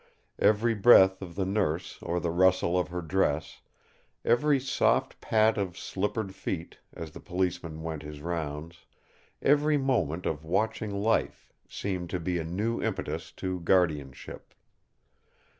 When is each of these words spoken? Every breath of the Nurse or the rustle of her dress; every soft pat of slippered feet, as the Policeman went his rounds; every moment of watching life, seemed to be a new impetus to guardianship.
Every 0.39 0.73
breath 0.73 1.21
of 1.21 1.35
the 1.35 1.45
Nurse 1.45 1.99
or 2.01 2.19
the 2.19 2.31
rustle 2.31 2.75
of 2.75 2.87
her 2.87 3.03
dress; 3.03 3.61
every 4.25 4.59
soft 4.59 5.21
pat 5.21 5.59
of 5.59 5.77
slippered 5.77 6.33
feet, 6.33 6.79
as 6.91 7.11
the 7.11 7.19
Policeman 7.19 7.83
went 7.83 8.01
his 8.01 8.19
rounds; 8.19 8.87
every 9.43 9.77
moment 9.77 10.25
of 10.25 10.43
watching 10.43 10.89
life, 10.91 11.53
seemed 11.69 12.09
to 12.09 12.19
be 12.19 12.39
a 12.39 12.43
new 12.43 12.81
impetus 12.81 13.31
to 13.33 13.59
guardianship. 13.59 14.55